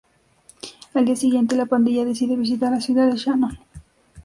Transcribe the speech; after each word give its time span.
Al 0.95 1.05
día 1.05 1.15
siguiente, 1.15 1.55
la 1.55 1.67
pandilla 1.67 2.03
decide 2.03 2.35
visitar 2.35 2.71
la 2.71 2.81
ciudad 2.81 3.07
de 3.07 3.17
Shannon. 3.17 3.59